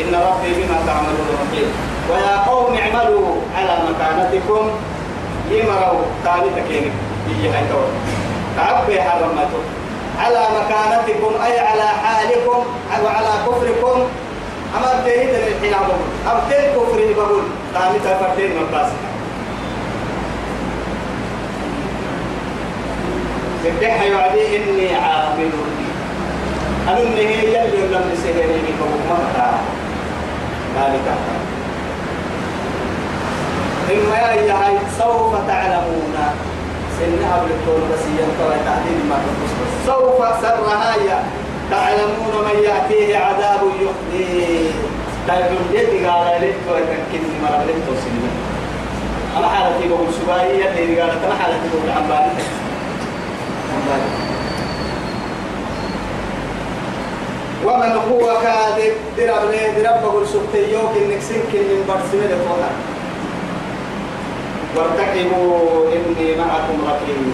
[0.00, 1.68] إن ربي بما تعملون بصير
[2.10, 4.70] ويا قوم اعملوا على مكانتكم.
[5.50, 6.92] يمروا ثاني تكينك
[7.28, 7.88] يجي هاي تور
[8.56, 9.62] تعبي حرمته
[10.18, 12.64] على مكانتكم أي على حالكم
[13.04, 14.00] وعلى كفركم.
[14.76, 15.92] أما تريد الحين أبو.
[16.30, 17.42] أم تل كفر بقول.
[17.74, 18.66] ثاني تفرتين من
[23.64, 25.50] باسك سبح يعدي إني عامل
[26.88, 29.50] أنني هي يلي لم نسهري بكم مقطع
[30.76, 31.06] ذلك
[33.90, 36.14] إما يا هاي سوف تعلمون.
[36.98, 39.52] سنها بالكون بس ينطوي تحديد ما تخص
[39.86, 41.24] سوف سرها
[41.70, 44.70] تعلمون من يأتيه عذاب يخزيه
[45.26, 48.30] تايبون دي قال لي تو تكين مرة لي تو سنين
[49.36, 51.90] أنا حالتي بقول سباعية اللي قال أنا حالتي بقول
[57.64, 62.70] ومن هو كاذب؟ درب لي درب بقول سبتيوك إنك سنك من برسمة لفوها.
[64.76, 67.32] وارتقبوا إني معكم رقيب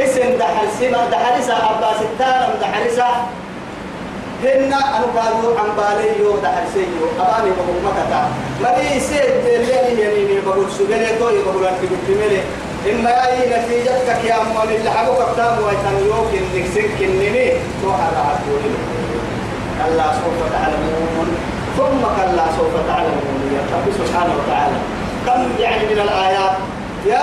[0.00, 3.06] اسم دحرسة دحرسة عباس التالم دحرسة
[4.44, 8.28] هن أنا قالوا عن بالي يو دحرسة يو أباني بقول مكتا.
[8.62, 12.40] مري سيد اللي يعني بقول سجنة توي بقول أنت بتملي.
[12.86, 18.72] إما أي نتيجتك يا أمال اللي حبوك كتاب ويتنيوك إنك سنك إنني توحى رعاتوني
[19.78, 21.28] كلا سوف تعلمون.
[21.76, 24.76] ثم كلا سوف تعلمون يا رب سبحانه وتعالى.
[25.26, 26.56] كم يعني من الآيات؟
[27.06, 27.22] يا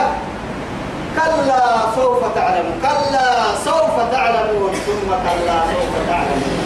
[1.16, 1.62] كلا
[1.96, 2.78] سوف تعلمون.
[2.82, 3.28] كلا
[3.66, 4.72] سوف تعلمون.
[4.88, 6.60] ثم كلا سوف تعلمون.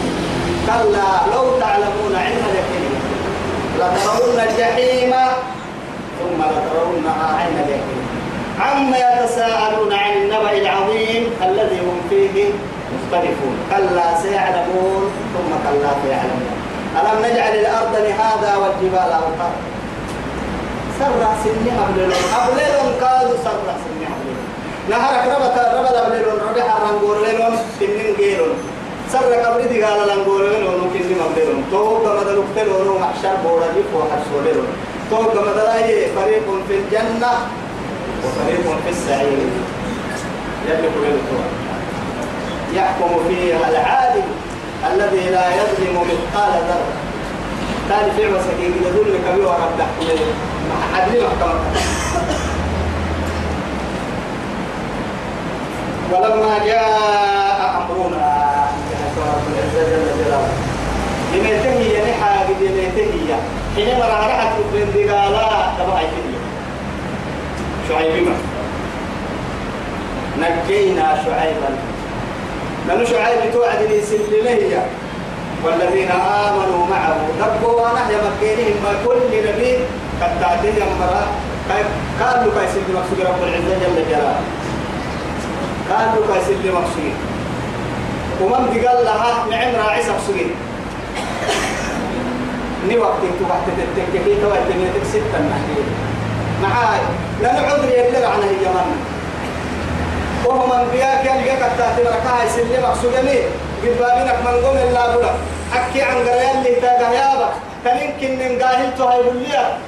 [0.66, 2.94] كلا لو تعلمون علم اليقين.
[3.78, 5.12] لترون الجحيم
[6.18, 7.99] ثم لترونها عين اليقين.
[8.60, 12.36] عما يتساءلون عن النبأ العظيم الذي هم فيه
[12.94, 13.56] مختلفون.
[13.70, 15.02] كلا سيعلمون
[15.34, 16.54] ثم كلا سيعلمون.
[16.98, 19.60] ألم نجعل الأرض لهذا والجبال أوطانا
[20.98, 24.46] سرع سني أبللون أبللون قالوا سرع سني أبللون
[24.90, 28.54] نهارك ربط ربط أبللون ربح الرنقور للون كنين جيلون
[29.12, 34.42] سرع قبل دي قال لنقور للون كنين أبللون تو كما دلوكتلون محشر بورا جيب وحرسول
[34.46, 34.70] للون
[35.10, 37.32] تو كما دلائي فريق في الجنة.
[38.24, 39.38] وفريق في السعير
[40.68, 41.44] يملك للقوة
[42.74, 44.22] يحكم فيها العادل
[44.92, 46.92] الذي لا يظلم مثقال ذرة.
[47.88, 50.18] ثاني فعل مسكين يدل لك بيه ورب عدل
[50.70, 51.54] محكمة
[56.12, 58.50] ولما جاء أمرنا
[59.18, 60.48] رب العزة جل جلاله
[61.34, 63.36] لميته ينحى بميته
[63.76, 66.39] حينما رحت من دقالا تبعي فيه
[67.90, 68.28] شعيب
[70.38, 71.70] نجينا شعيبا.
[72.88, 74.86] لأنه شعيب توعد لي سلمية
[75.64, 78.76] والذين آمنوا معه ربوا ونحيا مكينهم.
[78.84, 79.72] ما كل نبي
[80.22, 81.26] قد تعتدي أمرا
[82.20, 84.40] قالوا كايس اللي مقصود رب العزة جل جلاله؟
[85.90, 87.14] قالوا كايس اللي مقصود؟
[88.40, 90.50] ومن بقال لها نعم راعي سبسوين
[92.88, 95.82] ني وقت انتو وقت تتككي تو اتميتك ستة محكي
[96.62, 97.00] معاي.
[97.42, 98.88] لأن عذري يبلغ عنه اليمن
[100.46, 103.38] وهم أنبياء كان يقعد تاتي بركاها يسلم مقصودني
[103.82, 105.32] قد بابينك من قوم الله بلا
[105.74, 107.50] أكي عن قريان اللي تاقه يابا
[107.84, 109.78] كان يمكن من قاهل تهي بليا.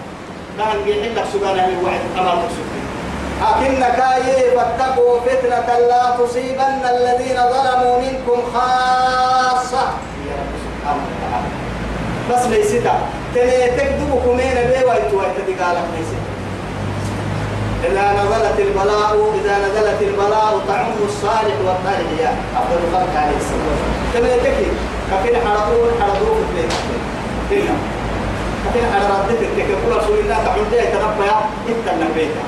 [0.58, 2.82] كان يحل لك سبحانه الوعد أمامك سبحانه
[3.42, 9.85] لكن كاي فاتقوا فتنة لا تصيبن الذين ظلموا منكم خاصة.
[10.28, 11.48] يا رب سبحانه وتعالى
[12.30, 12.42] بس
[14.24, 16.20] كمين بي ويتو ويتدي قالك ليستا
[17.84, 19.12] إذا نزلت البلاء
[19.44, 24.68] إذا نزلت البلاء تعم الصالح والطالح يا أفضل الخلق عليه الصلاة والسلام تني تكي
[25.10, 26.72] كفين حرقون حرقون في البيت.
[27.50, 27.76] هنا
[28.64, 31.36] كفين حرقون في كفين رسول الله تعم دي تنبيا
[31.68, 32.42] إنت النبيتا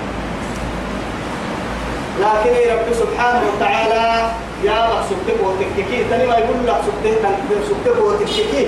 [2.20, 4.30] لكن رب سبحانه وتعالى
[4.64, 6.76] يا لك سبتك وتككي تاني ما يقول لك
[7.68, 8.66] سبتك وتككي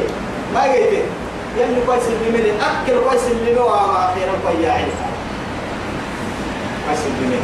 [0.55, 1.03] ما قلت
[1.59, 4.87] يلي كويس اللي مني أكل كويس اللي نوع ما خير القيا
[6.91, 7.39] اللي مني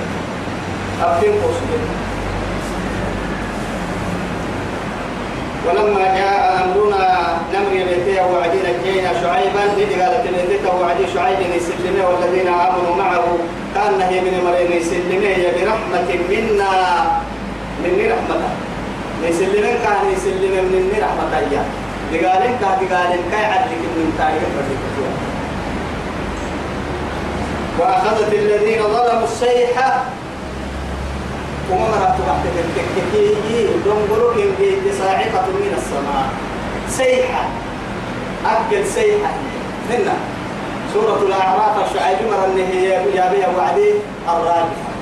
[1.02, 1.70] أبتين قوسك
[5.66, 9.60] ولما جاء أمرنا نمر بيتيه وعدينا جينا شعيبا
[10.02, 13.24] قالت بيتيه وعدي شعيب يسلمه والذين آمنوا معه.
[13.74, 16.72] كان هي من مريم يسلمه برحمة منا.
[17.84, 18.40] مني رحمة
[19.22, 21.64] يسلمن كان يسلم مني رحمة إياه
[22.12, 24.42] دقالين كا دقالين كاي عدلك من تاريخ
[27.78, 30.02] وأخذت الذين ظلموا الصيحة
[31.70, 36.28] وما مرات تحت التكتكي دنقلوا كي صاعقة من السماء.
[36.88, 37.44] سيحة.
[38.46, 39.32] أكل سيحة.
[39.90, 40.14] هنا
[40.94, 43.92] سورة الأعراف الشعيب مرة هي يا بها وعدي
[44.28, 44.92] الراجفة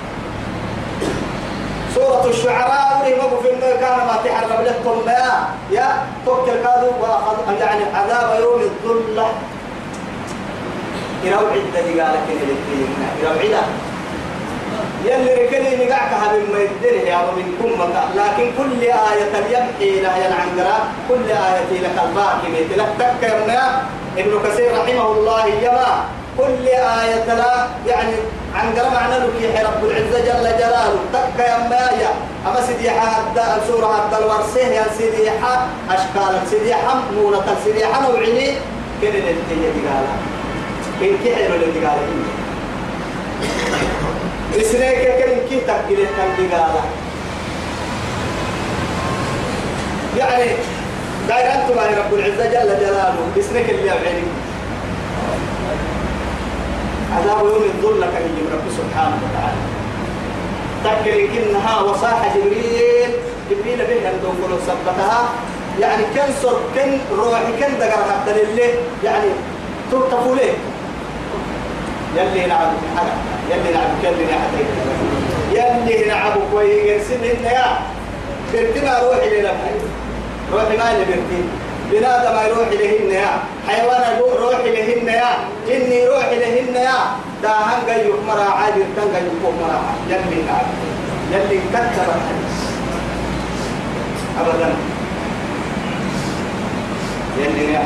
[1.94, 7.84] سورة الشعراء وريمه في النور كان ما تحرم لكم ما يا توكل كادو وأخذ يعني
[7.94, 9.28] عذاب يوم الظلة.
[11.24, 12.54] إلى وعدة قالك إلى
[13.26, 13.62] وعدة
[15.04, 17.82] يلي ركني نقعك هذا ما يدري يا من كم
[18.20, 20.78] لكن كل آية يمحي لها العنقرة.
[21.08, 22.88] كل آية لك الباقي لك.
[22.98, 23.82] تكرنا
[24.18, 26.04] ابن كثير رحمه الله يما.
[26.38, 27.66] كل آية لا.
[27.86, 28.12] يعني
[28.54, 30.96] عن قرا معنى لك رب العزة جل جلاله.
[31.12, 32.10] تك يا مايا
[32.46, 37.56] أما سيديحة حتى سورة حتى الورسيه يا سيديحة أشكال سيديحة مونة.
[37.64, 38.56] سيديحة نوعيني.
[39.02, 39.32] كده اللي
[39.76, 40.29] دقالة
[41.02, 42.06] إن كحلو اللي دقالة
[44.60, 46.82] إسناك كده كي تقبل كان دقالة
[50.18, 50.50] يعني
[51.28, 54.28] داير أنتم يا رب العزة جل جلاله إسناك اللي يعلم
[57.16, 59.60] عذاب يوم الظل كان يجي رب سبحانه وتعالى
[60.84, 63.10] تذكر إنها وصاح جبريل
[63.50, 65.28] جبريل به أن تقول سبتها
[65.80, 68.74] يعني كن صر كن روحي كن دقر حتى لله
[69.04, 69.30] يعني
[69.92, 70.52] تطفوا ليه؟
[72.16, 72.72] يلي نعم
[73.50, 74.50] يلي نعم يلي نعم
[75.52, 77.78] يلي نعم كويس إن يا.
[78.52, 79.52] برتنا روحي لنا
[80.52, 81.48] روحي ما اللي برتين
[81.90, 83.30] بنادم يروح لهن يا.
[83.68, 85.30] حيوان يروح لهن يا.
[85.74, 86.98] إني روح لهن يا.
[87.42, 90.66] دا هنگا يكمرا عادي تنگا يكمرا يلي نعم
[91.32, 92.60] يلي كتب الحديث
[94.40, 94.68] أبدا.
[97.38, 97.84] يلي نعم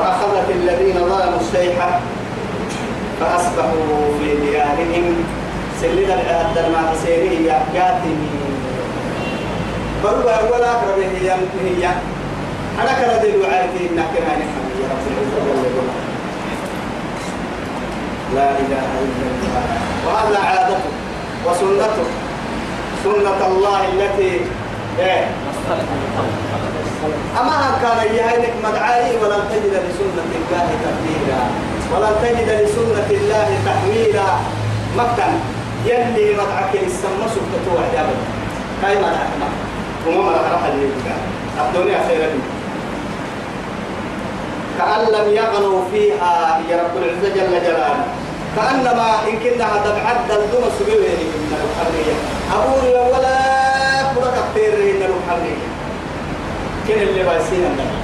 [0.00, 2.00] وأخذت الذين ظلموا الصيحة
[3.20, 5.24] فأصبحوا في ديارهم.
[5.80, 8.54] سلنا العهد المعسيرية كاتمين
[10.04, 11.30] بروا ولا أقرب هي
[11.64, 11.84] هي.
[12.80, 14.44] أنا كرد الوعيتي إنك أنا
[14.80, 15.88] يا رب
[18.34, 19.64] لا إله إلا الله.
[20.06, 20.90] وهذا عادته
[21.46, 22.06] وسنته
[23.04, 24.40] سنة الله التي
[27.40, 31.42] أما كان يهينك مدعائي ولن تجد لسنة الله تبديلا
[31.92, 34.28] ولن تجد لسنة الله تحويلا؟
[34.96, 35.28] مكة
[35.86, 37.66] يلي مدعك السمى سبتة
[38.00, 38.16] أبدا
[38.84, 39.42] هاي ما نحن؟
[40.06, 40.62] وما ما راح
[41.60, 42.30] الدنيا خير
[44.78, 48.04] كأن لم يغنوا فيها يا رب العزة جل جلاله.
[48.56, 52.14] كأنما إن كنا هذا بعد الدم سبيله من الحرية.
[52.52, 53.38] أقول ولا
[54.14, 54.89] فرق كثير
[55.30, 55.70] الحرية
[56.88, 58.00] كن اللي بايسين النبي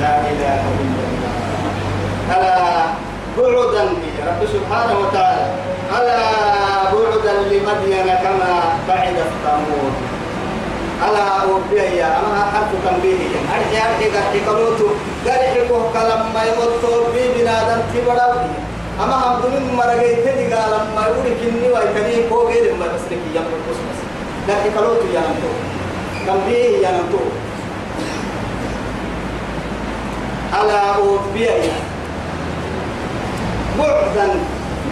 [0.00, 1.34] لا إله إلا الله.
[2.36, 2.56] ألا
[3.36, 3.84] بعدا
[4.18, 5.46] يا رب سبحانه وتعالى.
[5.98, 6.20] ألا
[6.92, 8.52] بعدا لمدين كما
[8.88, 9.94] بعد ثمود
[11.08, 13.20] ألا أوبيا أما حرف تنبيه.
[13.54, 14.88] أرجع أرجع أرجع كلوتو
[15.26, 18.48] قال يحكوا كلام ما يموتوا بي بنادم تبرا
[19.02, 23.18] أما هم دون مرجع تدي قال ما يقول كني ويكني كو غير ما بس لك
[23.34, 24.00] يوم بس بس
[24.48, 25.50] لكن كلوتو يا نتو
[26.26, 27.18] تنبيه يا نتو
[30.60, 31.54] ألا أوبيا
[33.78, 34.26] بعدا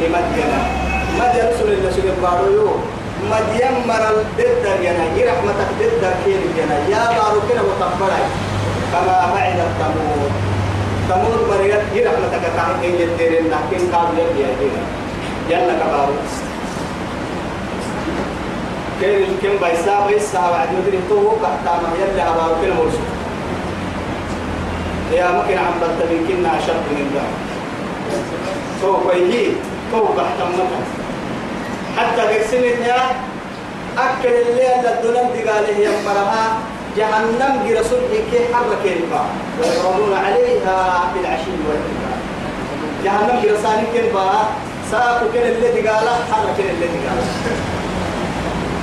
[0.00, 0.50] لمدين
[1.20, 2.94] مدين رسول الله سبحانه وتعالى
[3.32, 8.20] مدين مرل ددر ينا يرحمتك ددر كين ينا يا بارو كنا متقبلا
[8.92, 10.32] كما بعد التمود
[11.08, 14.82] تمود مريت يرحمتك كان كين يديرن لكن قابل يا دينا
[15.50, 16.14] جنة كبارو
[19.00, 23.02] كين الكين بايسا بايسا بعد يدري تو كحتا ما يلي أبارو كنا مرسو.
[25.12, 27.34] يا ممكن عم بتبين كنا أشد من ذلك
[28.80, 29.46] تو كويهي
[29.92, 30.84] تو كحتا مكان
[31.96, 33.00] حتى قسمت يا
[33.98, 36.44] أكل الليل للدنم دقاله يمرها
[36.96, 39.24] جهنم برسول كي حرك ينفع
[39.60, 40.76] ويعرضون عليها
[41.14, 42.18] بالعشي والإبكار
[43.04, 44.28] جهنم برسالك ينفع
[44.90, 47.26] ساقو كن اللي دقاله حرك اللي دقاله.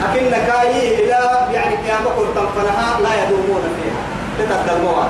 [0.04, 1.20] أكن كاي إلى
[1.54, 4.02] يعني قيامة قلتم فنها لا يدومون فيها.
[4.40, 5.08] تتقدموها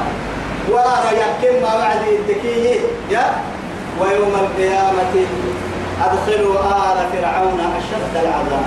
[0.69, 2.79] ولا ريكم ما بعد التكيه
[3.09, 3.25] يا؟
[4.01, 5.25] ويوم القيامة
[6.05, 8.65] أدخلوا آل فرعون أشد العذاب.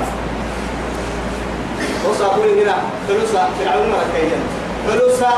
[2.10, 2.74] وصابوا هنا
[3.08, 4.38] فلوسا فرعون مركيا
[4.88, 5.30] فلوسا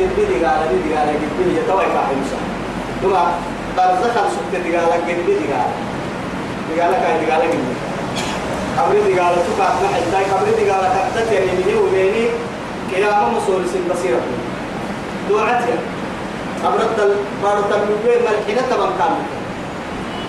[0.00, 2.38] جدبي قال دي قال جدبي يتوي فلوسا
[3.02, 3.14] ثم
[3.76, 5.70] برزخ السكت قال جدبي قال
[6.80, 7.58] قال قال جدبي
[8.78, 12.26] قبل دي قال تبع ما حتى قبل دي قال تحت يعني مني وبيني
[12.94, 14.20] قيامة مصور سن بصيرة
[15.28, 15.76] دوعتها
[16.64, 19.24] أبرد البارد المبين ملحنة تبقى كامل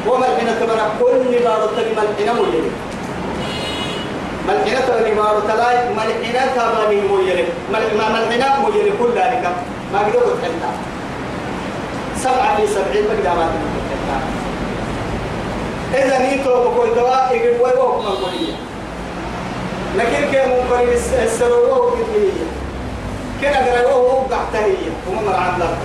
[0.08, 2.72] وملحنة تبقى كل بارد ملحنة مجرد
[4.48, 9.52] ملحنة تبقى بارد تلاي ملحنة تبقى مجرد ملحنة مجرد كل ذلك
[9.93, 10.72] ما قدروا تحلها
[12.18, 13.50] سبعة في سبعين مقدامات
[15.98, 18.54] إذا نيتو بقول دواء يقول ويوه من قولية
[19.98, 20.93] لكن كي ممكن
[21.24, 22.48] السروه كثيرية
[23.41, 25.78] كنا قرأوه قحتهية وما مرعان ذلك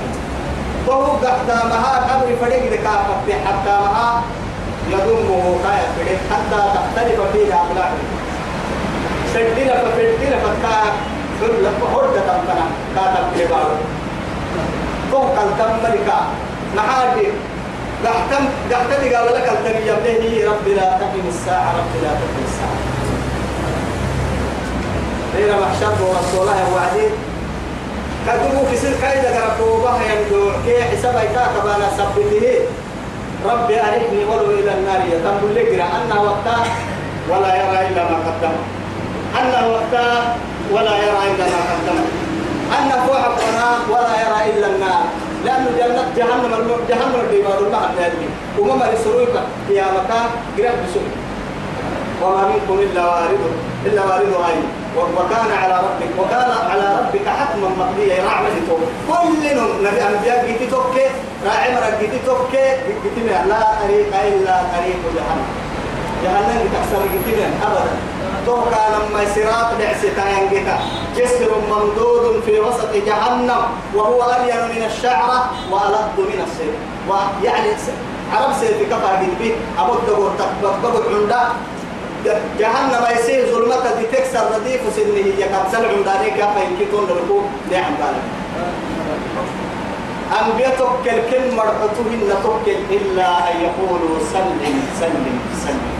[0.86, 2.90] وهو قحتا مها قبر فريق ذكا
[3.46, 4.22] حتى مها
[4.90, 6.18] يضمه كايا فريق.
[6.30, 7.98] حتى تختلف فيه أخلاقه
[9.34, 10.92] سجدنا ففردنا فتا
[11.40, 13.76] فرلق هردة تنفنا كاتب كبارو
[15.12, 16.20] فوق التملكا
[16.76, 17.28] محادي
[18.04, 22.78] قحتم قحتني قال لك التنية به رب لا تقم الساعة رب لا تقم الساعة.
[25.36, 27.12] غير محشر ورسولها وعدين
[28.26, 30.52] كدوبو في سر كايدا قرقوبة يندور.
[30.66, 32.44] كي حساب ايتاك بانا سبته.
[33.50, 35.00] ربي أرحني ولو إلى النار.
[35.12, 36.56] يتم لقرا أنه وقتا
[37.30, 38.54] ولا يرى إلا ما قدم.
[39.40, 40.36] أنه وقتا
[40.72, 41.98] ولا يرى إلا ما قدم.
[42.78, 45.04] أنه فوحقنا ولا يرى إلا النار.
[45.44, 46.52] لأنه جنة جهنم
[46.88, 48.26] جهنم الدمار الله النادي
[48.58, 49.34] وما رسولك
[49.70, 50.26] يا مكان
[50.58, 51.08] قرب بسوء.
[52.22, 53.42] وما منكم إلا وارد
[53.86, 54.64] إلا وارد عين.
[54.96, 58.78] وكان على ربك وكان على ربك حتما مقضيا رحمته
[59.08, 59.42] كل
[59.84, 61.06] نبي أنبياء جيتي توكي
[61.46, 62.66] راعي مرة جيتي توكي
[63.04, 65.48] جيتي لا طريق إلا طريق جهنم.
[66.24, 68.09] جهنم تكسر جيتي أبدا.
[68.46, 70.78] تو كان لما سراط دعستان جيتا
[71.16, 73.62] جسر ممدود في وسط جهنم
[73.94, 76.74] وهو ألين من الشعرة وألد من السيف.
[77.08, 77.70] ويعني
[78.32, 81.42] عرب سيف كفا به أبو الدبور تقبض عنده
[82.58, 88.26] جهنم يسير ظلمة دي تكسر رديف سنه هي كبسل عمداني كافا يمكن لكم نعم بالك
[90.40, 95.99] أنبياء توكل كل مرحتهن توكل إلا أن يقولوا سلم سلم سلم.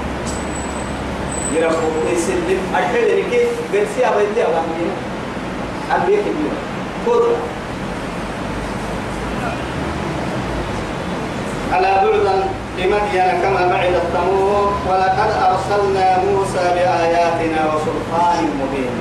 [11.72, 12.36] على بعدا
[12.78, 18.94] لمدين كما بعد الثمود ولقد أرسلنا موسى بآياتنا وسلطان مبين.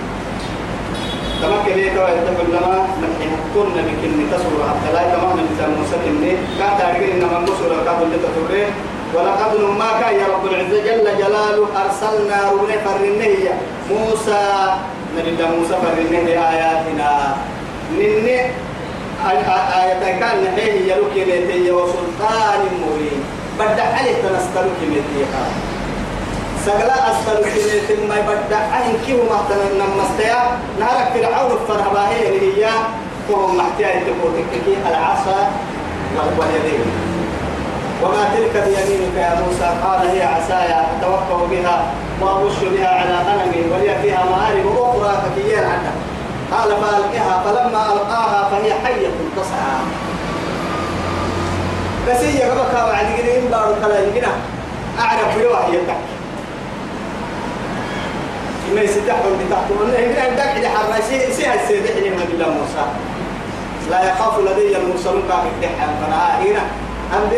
[1.42, 2.88] كما كليك ويتقل لما
[3.20, 8.08] نحن كنا بكل تسر حتى لا تمام من موسى كني كان تعرفين إنما نصر الكابل
[8.14, 8.70] لتترين
[9.16, 13.36] ولقد نما كان يا رب العزة جل جلاله أرسلنا ربنا فرنه
[13.92, 14.44] موسى
[15.18, 17.36] نبي موسى فرنه بآياتنا
[17.94, 18.40] نني
[19.30, 23.24] آية كان نحيه يلوك يميتي وسلطان مبين.
[23.60, 25.26] بدع عليه تنستلوك يميتي
[26.66, 30.40] سقلا أستلوك يميتي ما يبدع عين كيو مهتنا نمستيا
[30.80, 32.70] نهارك فرعون الفرهباهي اللي هي
[33.28, 35.52] كوهم محتيا يتبوتك العصا
[36.38, 37.09] واليدين
[38.04, 39.70] وما تلك بيمينك يا موسى.
[39.84, 41.78] قال هي عساي أتوقع بها
[42.22, 45.94] وأبش بها على غنمي ولي فيها مآرب أخرى فكيان عنها.
[46.52, 49.80] قال فألقها فلما ألقاها فهي حية تسعى
[52.10, 54.36] بس هي كان بعد كده ينبار كلا يمكنها
[55.00, 55.96] أعرف بلوها هي تك
[58.76, 62.86] ما يستحون بتحتون هنا عندك إذا حرسي سي السيد حين من الله موسى.
[63.90, 66.64] لا يخاف لدي المرسلون كافي الدحام فأنا هنا.
[67.16, 67.30] أم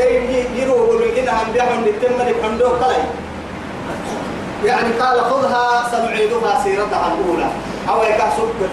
[0.55, 2.97] يروا يقولوا كده أم بيحن التم لحندو كلا
[4.65, 7.49] يعني قال خذها سنعيدها سيرتها الأولى.
[7.89, 8.29] أو يكا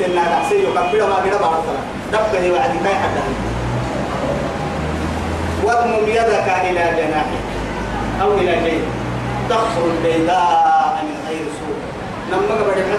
[0.06, 1.80] إن هذا سيو كبيرة ما بعد كلا
[2.12, 3.22] دبه وعد كاي حتى
[5.64, 7.44] واضمم يدك إلى جناحك
[8.22, 8.88] أو إلى جيبك.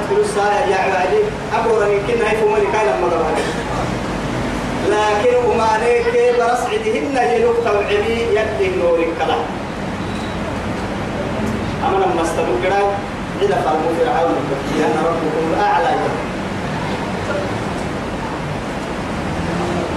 [0.10, 0.38] فلوس
[0.72, 1.22] يا عبادي
[1.58, 3.59] أبو رني كنا هي فمني كان لما قبل.
[4.94, 6.06] لكن وما نيك
[6.38, 9.38] برس عدهن يلوك توعبي يدي نورك كلا
[11.86, 12.82] أما لما استبقوا كده
[13.42, 14.36] إذا قالوا فرعون
[14.80, 15.92] لأن ربكم الأعلى.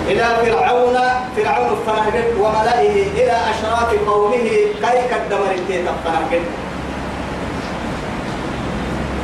[0.09, 0.97] إلى فرعون
[1.37, 4.49] فرعون الفنهجد وملئه إلى أشراف قومه
[4.83, 6.45] كي قدم التيت الفنهجد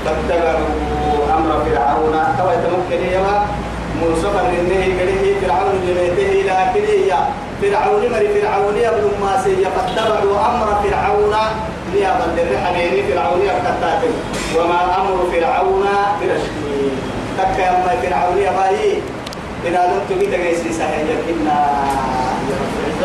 [0.05, 0.66] فاتبعوا
[1.37, 2.14] أمر فرعون.
[2.39, 3.47] تو يتمكن يما
[4.03, 7.11] موسى فرنه كله فرعون جميته لكن هي
[7.62, 11.34] فرعون مر فرعون ابن ماسي فاتبعوا أمر فرعون.
[11.94, 14.12] ليابا للرحلين فرعون يركتاتهم
[14.57, 15.86] وما أمر فرعون
[16.20, 16.57] برشد
[17.38, 18.92] تكا يما فرعون يباهي
[19.66, 21.59] إذا لم تجد جيسي سهل إنا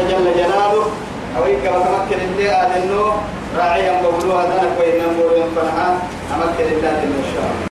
[0.10, 0.86] جل جلاله.
[1.38, 3.12] أو إنك وتمكن اللي أدنو
[3.58, 5.88] راعيا بقولوها ذلك وإنما بقولوا فنها
[6.36, 7.73] أمكن الله إن شاء الله.